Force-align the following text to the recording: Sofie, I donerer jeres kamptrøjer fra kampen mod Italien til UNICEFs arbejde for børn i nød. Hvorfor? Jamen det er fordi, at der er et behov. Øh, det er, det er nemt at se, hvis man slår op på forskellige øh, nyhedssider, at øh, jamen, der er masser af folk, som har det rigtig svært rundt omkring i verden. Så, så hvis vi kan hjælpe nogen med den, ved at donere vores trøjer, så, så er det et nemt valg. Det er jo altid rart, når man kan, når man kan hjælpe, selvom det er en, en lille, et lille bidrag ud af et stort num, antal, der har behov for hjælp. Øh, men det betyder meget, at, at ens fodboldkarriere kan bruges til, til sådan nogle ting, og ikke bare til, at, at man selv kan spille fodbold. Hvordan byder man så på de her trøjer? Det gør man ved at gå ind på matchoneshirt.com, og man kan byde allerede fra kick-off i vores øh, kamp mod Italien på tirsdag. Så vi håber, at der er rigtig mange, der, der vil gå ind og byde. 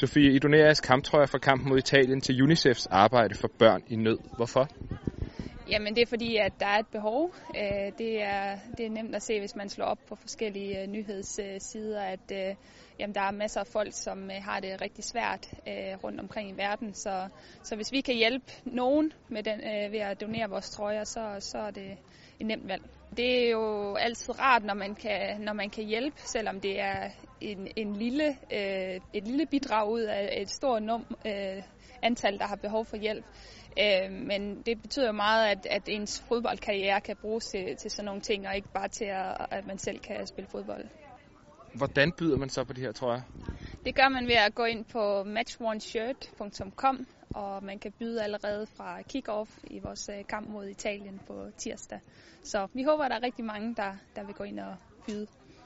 Sofie, 0.00 0.32
I 0.32 0.38
donerer 0.38 0.62
jeres 0.62 0.80
kamptrøjer 0.80 1.26
fra 1.26 1.38
kampen 1.38 1.68
mod 1.68 1.78
Italien 1.78 2.20
til 2.20 2.42
UNICEFs 2.42 2.86
arbejde 2.86 3.34
for 3.34 3.48
børn 3.58 3.82
i 3.88 3.96
nød. 3.96 4.18
Hvorfor? 4.36 4.68
Jamen 5.70 5.96
det 5.96 6.02
er 6.02 6.06
fordi, 6.06 6.36
at 6.36 6.52
der 6.60 6.66
er 6.66 6.78
et 6.78 6.86
behov. 6.86 7.34
Øh, 7.56 7.92
det 7.98 8.22
er, 8.22 8.58
det 8.76 8.86
er 8.86 8.90
nemt 8.90 9.14
at 9.14 9.22
se, 9.22 9.38
hvis 9.38 9.56
man 9.56 9.68
slår 9.68 9.86
op 9.86 9.98
på 10.08 10.14
forskellige 10.14 10.82
øh, 10.82 10.86
nyhedssider, 10.86 12.02
at 12.02 12.32
øh, 12.32 12.54
jamen, 12.98 13.14
der 13.14 13.20
er 13.20 13.30
masser 13.30 13.60
af 13.60 13.66
folk, 13.66 13.92
som 13.92 14.30
har 14.30 14.60
det 14.60 14.80
rigtig 14.80 15.04
svært 15.04 15.48
rundt 16.04 16.20
omkring 16.20 16.50
i 16.50 16.56
verden. 16.56 16.94
Så, 16.94 17.28
så 17.62 17.76
hvis 17.76 17.92
vi 17.92 18.00
kan 18.00 18.14
hjælpe 18.14 18.46
nogen 18.64 19.12
med 19.28 19.42
den, 19.42 19.60
ved 19.92 20.00
at 20.00 20.20
donere 20.20 20.50
vores 20.50 20.70
trøjer, 20.70 21.04
så, 21.04 21.36
så 21.38 21.58
er 21.58 21.70
det 21.70 21.90
et 22.40 22.46
nemt 22.46 22.68
valg. 22.68 22.82
Det 23.16 23.46
er 23.46 23.50
jo 23.50 23.94
altid 23.94 24.40
rart, 24.40 24.64
når 24.64 24.74
man 24.74 24.94
kan, 24.94 25.40
når 25.40 25.52
man 25.52 25.70
kan 25.70 25.84
hjælpe, 25.84 26.16
selvom 26.20 26.60
det 26.60 26.80
er 26.80 27.10
en, 27.40 27.68
en 27.76 27.96
lille, 27.96 28.36
et 29.12 29.24
lille 29.26 29.46
bidrag 29.46 29.88
ud 29.90 30.00
af 30.00 30.38
et 30.42 30.50
stort 30.50 30.82
num, 30.82 31.06
antal, 32.02 32.38
der 32.38 32.46
har 32.46 32.56
behov 32.56 32.84
for 32.84 32.96
hjælp. 32.96 33.24
Øh, 33.80 34.12
men 34.12 34.62
det 34.62 34.82
betyder 34.82 35.12
meget, 35.12 35.46
at, 35.48 35.66
at 35.70 35.82
ens 35.88 36.20
fodboldkarriere 36.28 37.00
kan 37.00 37.16
bruges 37.16 37.44
til, 37.46 37.76
til 37.76 37.90
sådan 37.90 38.04
nogle 38.04 38.20
ting, 38.20 38.48
og 38.48 38.56
ikke 38.56 38.68
bare 38.74 38.88
til, 38.88 39.04
at, 39.04 39.46
at 39.50 39.66
man 39.66 39.78
selv 39.78 39.98
kan 39.98 40.26
spille 40.26 40.48
fodbold. 40.50 40.84
Hvordan 41.74 42.12
byder 42.18 42.36
man 42.36 42.48
så 42.48 42.64
på 42.64 42.72
de 42.72 42.80
her 42.80 42.92
trøjer? 42.92 43.20
Det 43.84 43.94
gør 43.94 44.08
man 44.08 44.26
ved 44.26 44.34
at 44.34 44.54
gå 44.54 44.64
ind 44.64 44.84
på 44.84 45.24
matchoneshirt.com, 45.24 47.06
og 47.34 47.64
man 47.64 47.78
kan 47.78 47.92
byde 47.98 48.22
allerede 48.22 48.66
fra 48.66 49.00
kick-off 49.00 49.58
i 49.64 49.78
vores 49.78 50.08
øh, 50.08 50.24
kamp 50.28 50.48
mod 50.48 50.68
Italien 50.68 51.20
på 51.26 51.46
tirsdag. 51.56 52.00
Så 52.42 52.68
vi 52.74 52.82
håber, 52.82 53.04
at 53.04 53.10
der 53.10 53.16
er 53.16 53.22
rigtig 53.22 53.44
mange, 53.44 53.74
der, 53.74 53.92
der 54.16 54.24
vil 54.24 54.34
gå 54.34 54.44
ind 54.44 54.60
og 54.60 54.76
byde. 55.06 55.26